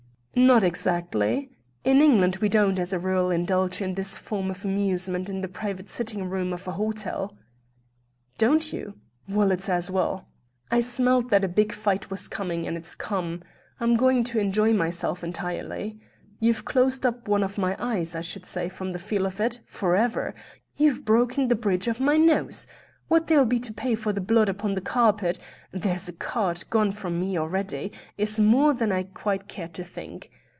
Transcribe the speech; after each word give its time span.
"Not 0.33 0.63
exactly. 0.63 1.51
In 1.83 2.01
England 2.01 2.37
we 2.37 2.47
don't, 2.47 2.79
as 2.79 2.93
a 2.93 2.99
rule, 2.99 3.29
indulge 3.29 3.81
in 3.81 3.93
this 3.95 4.17
form 4.17 4.49
of 4.49 4.63
amusement 4.63 5.29
in 5.29 5.41
the 5.41 5.49
private 5.49 5.89
sitting 5.89 6.29
room 6.29 6.53
of 6.53 6.65
an 6.69 6.75
hotel." 6.75 7.35
"Don't 8.37 8.71
you? 8.71 8.95
Well, 9.27 9.51
it's 9.51 9.67
as 9.67 9.91
well. 9.91 10.29
I 10.71 10.79
smelt 10.79 11.29
that 11.29 11.43
a 11.43 11.49
big 11.49 11.73
fight 11.73 12.09
was 12.09 12.29
coming, 12.29 12.65
and 12.65 12.77
it's 12.77 12.95
come. 12.95 13.43
I'm 13.81 13.95
going 13.95 14.23
to 14.25 14.39
enjoy 14.39 14.71
myself 14.73 15.21
entirely. 15.21 15.99
You've 16.39 16.65
closed 16.65 17.05
up 17.05 17.27
one 17.27 17.43
of 17.43 17.57
my 17.57 17.75
eyes, 17.77 18.15
I 18.15 18.21
should 18.21 18.45
say, 18.45 18.69
from 18.69 18.91
the 18.91 18.99
feel 18.99 19.25
of 19.25 19.41
it, 19.41 19.59
for 19.65 19.97
ever. 19.97 20.33
You've 20.77 21.03
broken 21.03 21.49
the 21.49 21.55
bridge 21.55 21.89
of 21.89 21.99
my 21.99 22.15
nose; 22.15 22.67
what 23.09 23.27
there'll 23.27 23.43
be 23.43 23.59
to 23.59 23.73
pay 23.73 23.93
for 23.93 24.13
the 24.13 24.21
blood 24.21 24.47
upon 24.47 24.71
the 24.73 24.79
carpet 24.79 25.37
there's 25.73 26.07
a 26.07 26.13
quart 26.13 26.63
gone 26.69 26.93
from 26.93 27.19
me 27.19 27.37
already 27.37 27.91
is 28.17 28.39
more 28.39 28.73
than 28.73 28.89
I 28.89 29.03
quite 29.03 29.49
care 29.49 29.67
to 29.67 29.83
think. 29.83 30.31